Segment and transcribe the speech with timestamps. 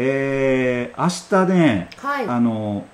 [0.00, 2.26] えー、明日ね、はい。
[2.26, 2.86] あの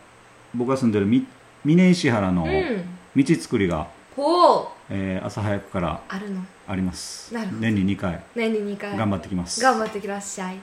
[0.54, 1.26] 僕が住んでるみ
[1.64, 3.22] 峰石原のうん。
[3.22, 4.66] 道作りが、ほう。
[4.90, 6.40] えー朝早くからあるの。
[6.66, 7.32] あります。
[7.34, 7.60] なるほど。
[7.60, 8.20] 年に2回。
[8.34, 8.96] 年に2回。
[8.96, 9.60] 頑張ってきます。
[9.60, 10.56] 頑張ってきらっしゃい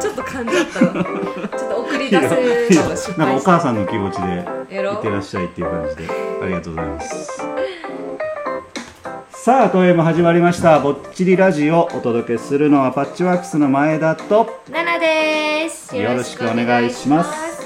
[0.00, 2.20] ちょっと噛んじゃったのちょっと送り出
[2.96, 6.08] せなんかお母さんの気持ちでいってらっしゃいっていう感じで
[6.42, 7.42] ありがとうございます
[9.48, 10.78] さあ、東映も始まりました。
[10.78, 14.60] ぼっちりラジオお届けするのはパッチワークスの前田と。
[14.70, 15.96] ナナです。
[15.96, 17.56] よろしくお願いします。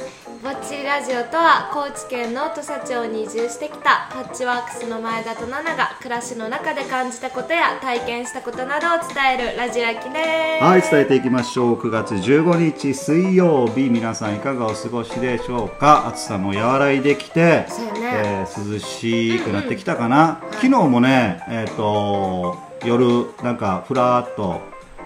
[0.44, 10.18] ぼっちりラジオとは高知県の土佐町に移住してきたパッチワークスの前田とナナが暮らしの中で感じたことや体験したことなどを伝えるラジオ焼きで
[10.60, 10.64] す。
[10.64, 11.74] はい、伝えていきましょう。
[11.74, 16.06] 9月15日水曜日、皆さんいかがお過ごしでしょうか？
[16.06, 20.40] 暑さも和らいできて、そうよねえー涼しくなってきたかな。
[20.52, 24.60] 昨日もね、えっ、と、夜、なんかふらーっと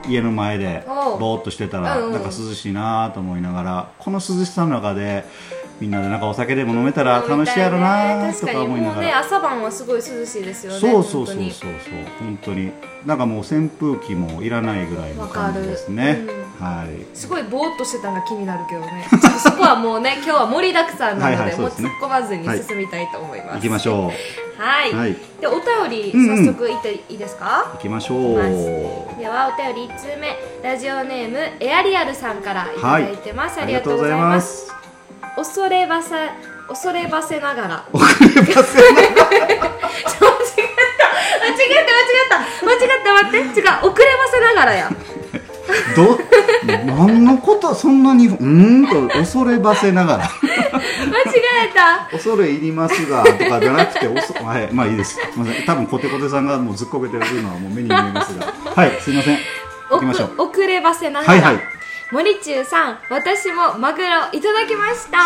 [0.08, 2.12] 家の前でぼーっとしてたら、うんうん。
[2.12, 5.24] なんか涼しいなと思いながら、この涼しさの中で、
[5.80, 9.00] みんなでなんかお酒でも飲めたら楽しいやろなと確か思いながら。
[9.02, 10.78] ね朝晩はすごい涼しいですよね。
[10.78, 11.70] そうそうそうそう本そう。
[12.20, 12.72] 本当に。
[13.04, 16.24] なんかもう扇風機もいらないぐらいの感じですね。
[16.58, 16.88] わかはい。
[17.16, 19.06] すごいぼーっとしてたのが気になるけどね。
[19.38, 21.62] そこはもうね 今日は盛りだくさんなので,、はいはいですね。
[21.64, 24.10] もう突っ込まずに進みたいと思います、行きましょ
[24.56, 25.16] はい、はい。
[25.40, 26.46] でお便りうんうん。
[26.46, 27.66] 早速言っていいですか？
[27.74, 28.36] う、行きましょう。
[28.38, 30.34] まではお便り1通目。
[30.62, 34.74] ラジオネームエアリアルさんからいただいてます、ありがとうございます
[35.36, 36.30] 恐ればせ
[36.66, 37.84] 恐ればせながら。
[37.92, 39.26] 遅れません間違った。
[39.26, 39.52] 間
[41.52, 42.66] 違った間違った。
[42.66, 43.60] 間違った待って。
[43.60, 44.90] 違う遅ればせながらや。
[45.94, 46.18] ど
[46.84, 50.24] 何のことそんなにうーんと恐ればせながら。
[50.24, 50.30] 間違
[51.70, 52.08] えた。
[52.10, 55.14] 恐れ入りますがとかじゃなくておそはいまあいいです。
[55.14, 55.66] すいません。
[55.66, 58.46] 多分コテコテさんがもうずっこけてるのはもう目に見えますが。
[58.46, 59.38] はいすいません。
[59.90, 60.42] 行きましょう。
[60.42, 61.75] 遅ればせながら、はいはい
[62.12, 65.24] 森中さん私もマグロいただきました。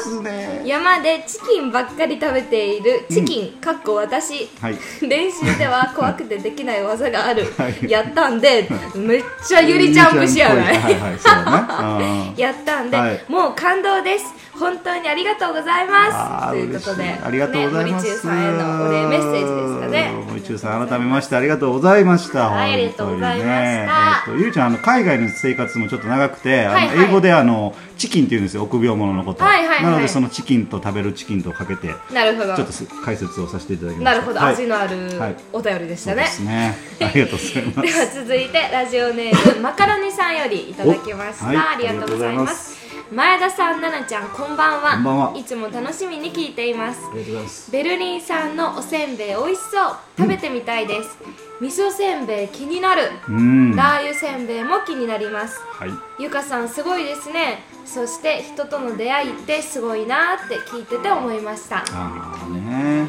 [0.00, 0.62] そうですね。
[0.64, 4.48] 山でチキンばっかり食べているチキン、かっこ私。
[4.58, 4.78] はい。
[5.06, 7.90] 練習では怖くてできない技がある、 はい。
[7.90, 10.74] やったんでめっちゃゆりジャンプしやない、
[12.40, 13.24] やったんで、はい。
[13.28, 14.24] もう感動です。
[14.58, 16.50] 本当にありがとうございます。
[16.52, 20.12] ということでありがとうございます、ね、森中さんへのお礼メッセージですかね。
[20.14, 22.50] 森中さん改めましてありがとうございました。
[22.50, 24.30] はいありがとうございました。
[24.30, 28.62] えっとゆうちゃんあの海外の生活もちょっと長くて、あのはいはい英語であのチキンって言うんですよ。
[28.64, 29.82] 臆病者のこと、はいはいはい。
[29.84, 32.54] なのでそのチキンと食べるチキンとかけてなるほど。
[32.54, 34.10] ちょっとす解説をさせていただきました。
[34.12, 34.52] なるほど、はい。
[34.54, 35.36] 味のあるはい。
[35.52, 36.76] お便りでしたね、そうですね。
[37.00, 41.56] ありがとうございま ですは続いてラジオネームマカロニさんよりいただきました、おはい。
[41.56, 44.92] ありがとうございます前田さん、奈々ちゃんこんばんは。
[44.94, 45.36] こんばんは。
[45.36, 47.00] いつも楽しみに聞いています。
[47.12, 47.70] ありがとうございます。
[47.70, 51.18] ベルリン産のおせんべい美味しそう食べてみたいです、
[51.60, 53.76] 味噌せんべい気になる、うん。
[53.76, 55.60] はラー油せんべいも気になります。
[55.86, 56.22] い。
[56.22, 57.62] ゆかさんすごいですね。
[57.84, 61.84] そして人との出会いってすごいなって聞いてて思いました。
[61.90, 63.06] ああね。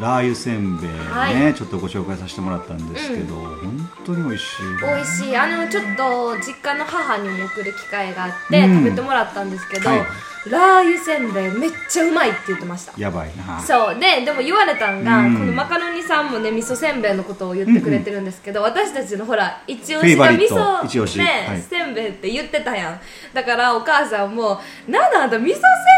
[0.00, 1.54] ラー油せんべいね、はい。
[1.54, 5.36] ちょっとご紹介させてもらったんですけど、本当に美味しい美味しい。
[5.36, 8.74] あのちょっと実家の母にも送る機会があって、うん。
[8.76, 10.06] 食べてもらったんですけど、はい
[10.50, 12.92] ラー油せんべいめっちゃうまいって言ってました。
[12.98, 13.60] やばいな。
[13.60, 13.98] そう。
[13.98, 15.38] ででも言われたんが、うん。
[15.38, 20.54] このマカロニさんもね味噌せんべいのことを言ってくれてるんですけど、私たちのほら一押しが味ト。
[20.56, 21.62] 噌ね、はい。
[21.62, 23.00] せんべいって言ってたやん。
[23.32, 25.56] だからお母さんも「なんなんだ味噌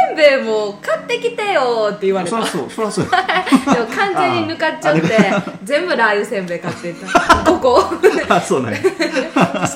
[0.09, 2.47] せんべいも買ってきてよ」って言われた。
[2.47, 3.05] そりゃそうそう。
[3.11, 5.17] でも完全に抜かっちゃって。
[5.65, 7.07] 全部ラー油せんべい買っていった。
[7.51, 7.83] 5個
[8.29, 8.79] あそうなんや。
[8.81, 9.76] 確かに1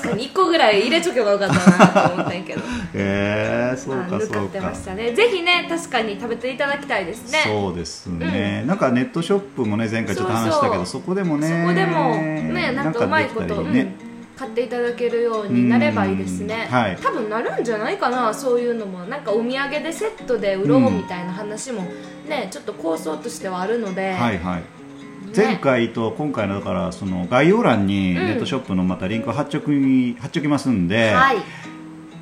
[0.51, 2.61] ぐらい入れちょけばよかったなと思ったんやけど。
[2.93, 4.25] えー、そうあかそうか。
[4.25, 5.11] 抜かってましたね。
[5.13, 7.39] ぜひね確かに食べていただきたいですね。
[7.45, 13.81] そうですね、なんかネットショップもね前回ちょっと話したけどそこでもねそこでもねなんかうまいこと、ね。
[14.03, 16.75] うん買っていただけるようになればいいですね、うん。
[16.75, 16.97] はい。
[16.99, 19.05] 多分なるんじゃないかなそういうのも。
[19.05, 21.83] なんかお土産でセットで売ろうみたいな話も
[22.27, 24.80] ね、ちょっと構想としてはあるので、はいはい
[25.35, 28.25] 前回と今回のだからその概要欄にうん。
[28.25, 31.37] ネットショップのまたリンク貼っちょき貼っちょきますんで、はい。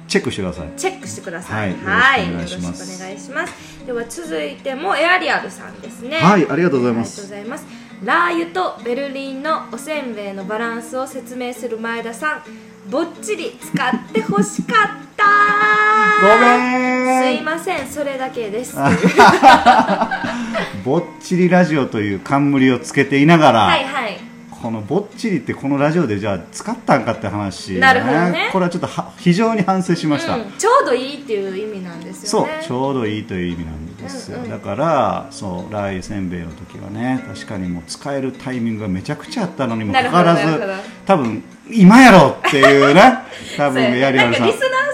[0.08, 0.72] チェックしてください。
[0.76, 1.74] チェックしてください。
[1.74, 2.32] はいはい。
[2.32, 3.86] よろしくお願いします。
[3.86, 6.18] では続いてもエアリアルさんですね。
[6.18, 7.66] はいありがとうございまありがとうすございます。
[8.04, 12.44] ラー油とベルリンのおせんべいのバランスを説明する前田さん
[12.90, 14.78] ぼっちり使ってほしかっ
[15.18, 15.26] た。
[16.22, 16.89] ごめん
[17.24, 18.76] すいませんそれだけです。
[20.84, 24.18] ぼっちりラジオという冠をつけていながら、はいはい。
[24.62, 28.50] このぼっちりってこのラジオでじゃあ使ったんかって話、なるほどね。
[28.52, 34.50] これはちょっとは非常に反省しました、うん、ちょうどいいっていう意味なんですそうよねちょうどいいという意味なんですよ、うんうん。
[34.50, 40.62] だからそうラー油せんべいの時はね確かにもう使えるタイミングがめちゃくちゃあったのにもかかわらず
[41.06, 43.20] 多分今やろっていうね。
[43.56, 44.48] 多分やりやるさん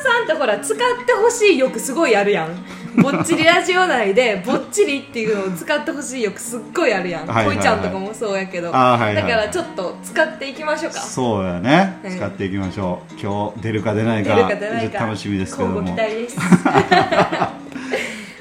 [0.05, 2.65] さんってほら使ってほしい欲すごいあるやん。
[3.01, 7.55] ぼっちりラジオ内で ぼっちりっていうのを使ってほしい欲すっごいあるやん、はいはいはい。
[7.57, 10.99] こいちゃんとかもそうやけど、はいはいだからちょっと使っていきましょうか。
[10.99, 12.15] そうやね、はい。
[12.15, 13.13] 使っていきましょう。
[13.21, 14.81] 今日出るか出ない出かるか出ないか。
[14.81, 15.83] ちょっと楽しみですけども。
[15.83, 16.37] 期待です。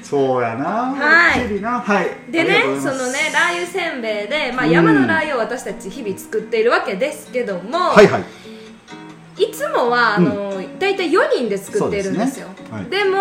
[0.03, 0.65] そうやな。
[0.65, 1.39] はい。
[1.39, 1.79] ばっちりな。
[1.81, 2.07] はい。
[2.31, 8.23] でねそのねラー油せんべいで、まあ、うん山のラー油を私たち日々作っているわけですけども、はいはい
[9.37, 12.47] いつもはあの、大体4人で作っているんですよ。
[12.49, 12.71] ですね。
[12.71, 12.85] はい。
[12.85, 13.19] でも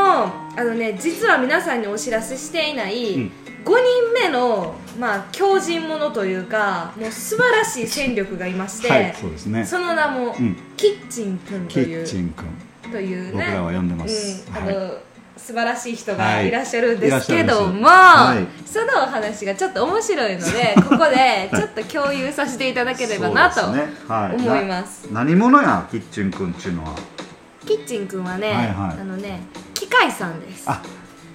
[0.57, 3.33] あのね実は皆さんにお知らせしていない、うん。
[3.65, 9.65] 5人目の、まあ、強靭者というかもう素晴らしい戦力がいまして、はいそうですね。
[9.65, 10.57] その名も、うん。
[10.77, 12.03] キッチンくんとキいう。
[12.03, 12.43] ッチンく
[12.89, 13.45] んというね。
[13.47, 14.45] 僕らは呼んでます。
[14.49, 14.57] うん。
[14.57, 14.75] あはい。
[14.75, 14.99] の
[15.37, 16.51] 素晴らしい人がい。
[16.51, 18.69] らっしゃるんですけども、はい。
[18.69, 23.93] そのお話がちょっと面白いので ここでちょっと共有させていただければなとそうですね。
[24.09, 24.37] はい。
[24.37, 25.05] 思います。
[25.13, 26.95] な何者やキッチンくんっていうのは？
[27.67, 29.01] キッチンくんはね、はいはい。
[29.01, 29.41] あのね
[29.75, 30.65] 機械さんです。
[30.67, 30.81] あ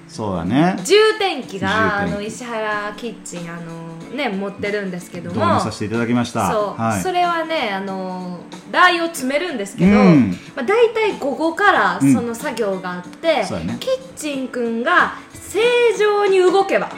[0.10, 0.76] そうだね。
[0.84, 6.52] 充電器があの石原キッチンあのね持ってるんですけど導も入させていただきました。
[6.52, 7.02] そう、はい。
[7.02, 8.40] それはねあの
[8.72, 10.32] ラー油を詰めるんですけど、うん。
[10.56, 12.14] まあ、大体午後からうん。
[12.14, 13.78] その作業があって、そうやね。
[13.80, 15.60] キッチンくんが正
[15.98, 16.90] 常に動けば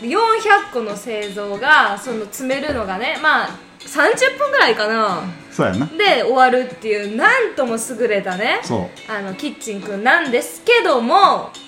[0.00, 3.48] 400個の製造がその詰めるのがねまあ
[3.80, 5.22] 30分ぐらいかな。
[5.50, 5.86] そうやな。
[5.86, 9.10] で終わるっていうなんとも優れたねそう。
[9.10, 11.63] あのキッチンくんなんですけども、はい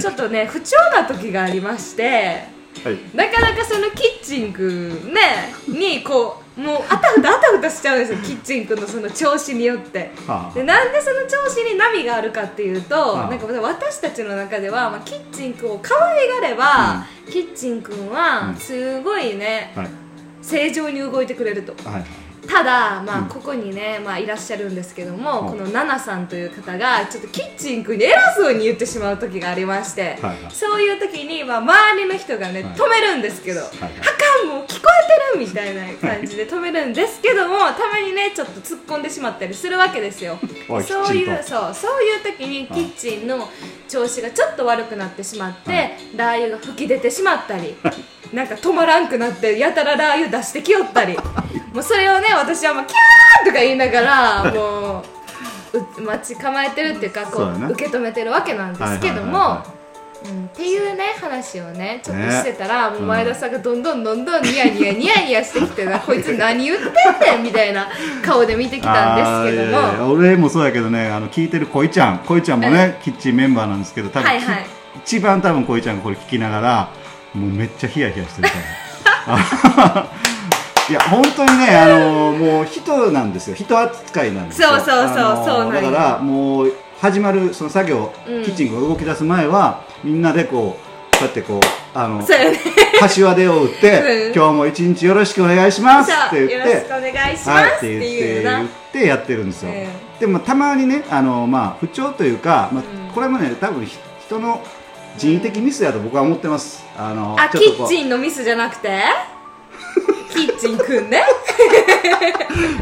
[0.00, 2.98] ちょっとね不調な時がありましてはい。
[3.14, 5.20] なかなかそのキッチンくんね
[5.66, 10.10] にこうもうあたふたあたふたしちゃうんですよキッチンくんのその調子によって。
[10.26, 10.54] はあ。
[10.54, 13.30] でなんでその調子に波があるかっていうと、はあ。
[13.30, 19.88] なんか私たちの中では、まあ、キッチンくんを可愛がれば、キッチンくんはすごいね、はい。
[20.42, 21.72] 正常に動いてくれると。
[21.88, 23.28] はいただ、まあうん。
[23.28, 25.50] ここにね、まあ、いらっしゃるんですけども、はい。
[25.50, 30.52] このナナさんという方がちょっとキッチンくんに偉そうに言ってしまう時がありまして、はいはい。
[30.52, 32.72] そういう時に、まあ、周りの人がね、はい。
[32.72, 33.92] 止めるんですけど、はいはい。
[34.00, 34.88] あかんもう聞こ
[35.32, 40.38] えてるみたいな感じで止めるんですけどもたまにねちょっと突っ込んでしまったりするわけですよ。
[40.86, 43.48] そういうそうそういう時にキッチンの
[43.88, 45.92] 調子がちょっと悪くなってしまって、はい。
[46.16, 47.76] ラー油が吹き出てしまったり
[48.32, 51.16] なんか止まらんくなってやたらラー油出してきよったり
[51.72, 55.18] もうそれをね私はもうキャーとか言いながらもう
[55.98, 57.68] う待ち構えてるっていうかこそうやな。
[57.68, 59.78] う受け止めてるわけなんですけども、はいはいはいは
[60.20, 67.88] うん、っていうね話をねちょっとねしてたら、もう前田さんがどんどんどんどんニヤニヤニヤニヤしてきてなこいつ何言ってんねんみたいな
[68.24, 69.78] 顔で見てきたんですけども。
[69.78, 74.66] あーいやいや俺もそうやけどねあの聞いてるこいちゃんこいちゃんもね、キッチンメンバーなんですけど多分、はいはい。
[74.96, 76.90] 一番多分こいちゃんがこれ聞きながら
[77.34, 78.54] もうめっちゃヒヤヒヤしてるか
[79.26, 80.08] ら
[80.88, 83.56] いや本当にねあのもう人なんですよ。
[83.56, 84.68] 人扱いなんですよ。
[84.70, 88.44] そうそうそうそうだからもう始まるその作業、うん。
[88.44, 90.88] キッチンが動き出す前はみんなでこう
[91.18, 92.58] こうやってこうあのそうよね。
[93.00, 94.34] 柏手を打って、うん。
[94.34, 103.12] 今日も一日よろしくお願いしますって言ってよろしくお願いします、はい、っってて言って言ってやってるんですよ、うでもたまにねあの、まあ、不調というか、まあうん。
[103.12, 104.62] これもね多分ひ人の
[105.18, 106.84] 人為的ミスだと僕は思ってます。
[106.96, 109.02] あのあキッチンのミスじゃなくて？
[110.58, 111.22] キッチンくんね。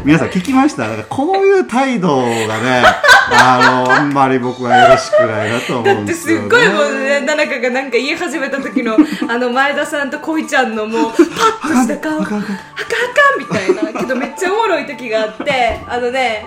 [0.04, 0.88] 皆さん聞きました？
[1.04, 2.24] こういう態度が
[2.62, 2.82] ね
[3.30, 8.96] あのあんまり僕はよろしくないなと思だってうんですよ、ね、すっごいもうね奈々香がなんか言い始めた時の
[9.28, 12.22] あの前田さんと恋ちゃんのもうパッとした顔。
[12.22, 12.56] あかんあかん
[13.38, 16.46] みたいなけどめっちゃおもろい時があってあのね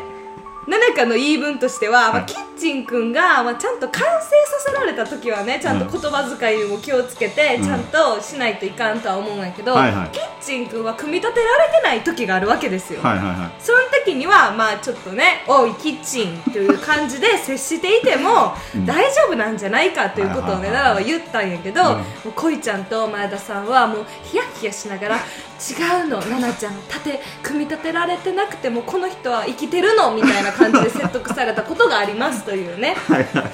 [0.65, 4.29] 奈々香の言い分としては、まあ、はいキッチンくんが、まあ、ちゃんと完成さ
[4.67, 7.63] せられた時はねちゃんと言葉遣いにも気をつけて、うん。
[7.63, 10.09] ちゃんとしないといかんとは思うんやけど、はいはい。
[10.09, 13.51] キッチンくんは組み立てられてない時があるわけですよ、はいはいはい。
[13.59, 18.85] その時にはまあちょっとね「おいキッチン」という感じで接していてもうん。
[18.85, 21.87] 大丈夫なんじゃないかということをねはいはいはい奈々は言ったんやけど、うん。
[21.87, 25.15] もう恋ちゃんと前田さんはもうヒヤヒヤしながら
[25.59, 33.51] 「違うの奈々ちゃん縦組み立てられてなくてもこの人は生きてるの」みたいな感じで説得されたことがありますというね はいはい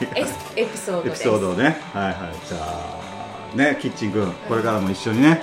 [0.55, 1.23] エピソードエです。
[1.23, 1.79] ピソードをね。
[1.93, 2.15] はいはい。
[2.47, 5.41] じゃあねキッチンくんこれからも一緒にね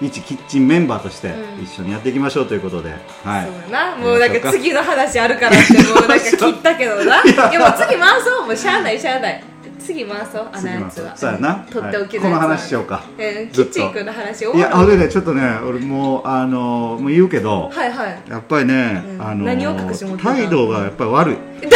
[0.00, 1.62] 一キッチンメンバーとしてうん。
[1.64, 2.90] 一緒にやっていきましょうということで、
[3.24, 3.46] はい。
[3.46, 3.96] そうやな。
[3.96, 7.22] もうなんか次の話あるからってもうなんか 切ったけどな。
[7.22, 8.46] いやもう次回そう。
[8.46, 9.42] もうしゃあないしゃあない
[9.82, 11.16] 次回そうあのやつは。
[11.16, 12.22] そうやな、とっておきは。
[12.22, 12.26] い。
[12.26, 13.02] この話しようか。
[13.18, 18.22] うんキッチンくんの話い終わるや俺ねちょっとね俺もうあのもう言うけどはいはい。
[18.28, 19.22] やっぱりね、うん。
[19.22, 20.34] あの何を隠し持ってた？
[20.34, 21.36] 態度がやっぱり悪い。
[21.62, 21.72] 誰？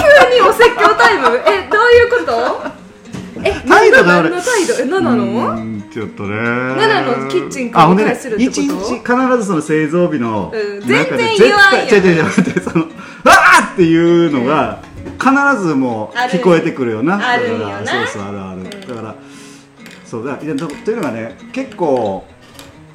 [0.00, 2.78] 急にお説教タイムえどういうこと
[3.44, 4.36] え態度が悪い何？
[4.36, 5.04] の態度え何？
[5.04, 12.84] なのうんちょっとね奈良のキッチンあほんでねに対するってこと一日必ずその製造日のうん全然言わんやん絶対違う違う違うその
[13.24, 14.82] 「わー!」っていうのが
[15.18, 17.28] 必ずもう聞こえてくるよな。
[17.28, 17.80] あるんよな。
[17.82, 19.14] だからそうそうあるある、だから
[20.04, 22.24] そうだとというのがね結構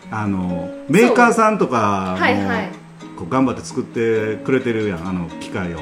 [0.09, 2.69] あのメーカーさんとかも、はいはい。
[3.17, 5.77] こう頑張って作ってくれてるやんあの機械を。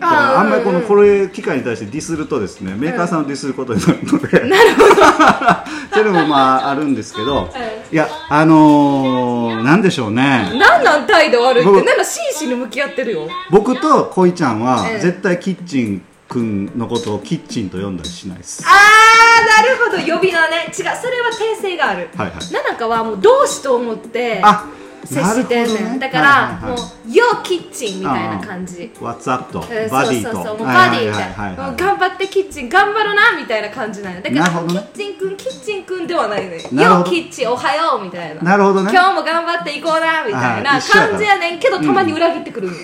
[0.00, 0.88] だからあんまりこのうんうん。
[0.88, 4.94] これ機械に対してディスるとですねメーカーさんをディスることになるので、なるほど
[5.92, 7.50] っていうのもまああるんですけど、
[7.92, 7.96] い。
[7.96, 10.50] やあのー、なんでしょうね。
[10.54, 13.28] なんなん態度悪いって僕なんか真摯に向き合ってるよ。
[13.50, 18.64] 僕と恋ちゃんはうん絶対キッチンくんのことをキッチンと呼んだりしないです。
[18.66, 20.14] あーなるほど。
[20.14, 20.66] 呼び名ね。
[20.68, 20.72] 違う。
[20.74, 20.96] それは
[21.30, 22.08] 訂正がある。
[22.16, 22.52] はいはい。
[22.54, 24.64] ななかはもう同志と思ってあ
[25.04, 25.98] 接してんねん、ね。
[25.98, 26.76] だから、はいはいはい。
[26.76, 26.78] もう
[27.12, 28.90] 「よキッチン」みたいな感じ。
[29.00, 29.60] What's up と。
[29.60, 30.58] うんバディとそうそう。
[30.58, 34.20] そうバディみたいな頑張ってキッチン頑張るなみたいな感じなんや。
[34.20, 36.56] だからねキッチンくんキッチンくんではないね。
[36.56, 36.60] よ
[37.04, 38.42] キッチンおはようみたいな。
[38.42, 38.90] なるほどね。
[38.92, 42.76] 今日も頑張っていこうなみたいはな感じやねんけどたまに裏切ってくるんよ。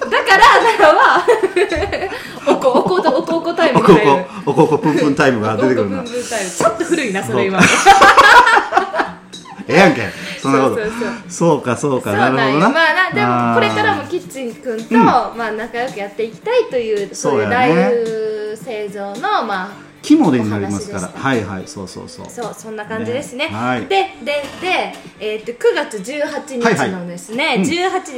[0.00, 1.22] だから奈良は
[2.46, 6.02] おこおことおこおこタイムおこに入るおこおこぷんぷんタイムが出てくるな。
[6.02, 7.60] ちょっと古いなそれ今
[9.68, 10.08] ええやんけ
[10.40, 10.84] そんなことそう。
[10.84, 12.10] そうそうそうかそうか。
[12.10, 12.68] そうなるほどな。
[12.70, 15.04] まあなでもこれからもキッチンくんと、うん。
[15.04, 21.08] まあ仲良くやっていきたいというそういうライフ製造のまあ肝でになりますから。
[21.08, 22.26] はいはいそうそうそう。
[22.28, 23.48] そうそんな感じですね。
[23.48, 23.86] ねはい。
[23.86, 26.88] ででで、えー、と9月18はいはい。
[26.88, 27.62] 日のですね、うん。
[27.62, 27.66] 18
[28.04, 28.12] 時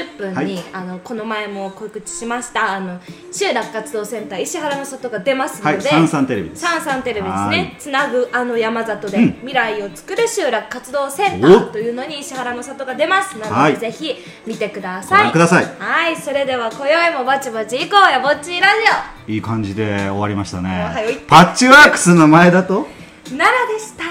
[0.00, 0.64] 30分に、はい。
[0.72, 2.74] あのこの前も告知しました。
[2.74, 3.00] あの
[3.32, 6.62] 集落活動センター石原の里が出ますので、はいサンサンテレビです。
[6.62, 7.50] サンサンテレビですはい。
[7.50, 9.32] ねつなぐあの山里で、うん。
[9.40, 13.76] 未来を作る集落活動センターおというのに石原の里が出ますなので、はい。
[13.76, 14.16] ぜひ
[14.46, 15.22] 見てくだごさい。
[15.24, 15.64] 覧ください。
[15.78, 18.68] はいそれでは今宵もぼちぼち行こうやぼっちーラ
[19.12, 21.22] ジいい感じで終わりましたね。
[21.26, 22.80] パッチワークスの前だと？
[22.80, 22.86] オ
[23.30, 24.04] 奈良でした。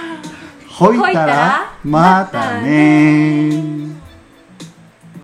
[0.69, 3.86] ほいたらまたね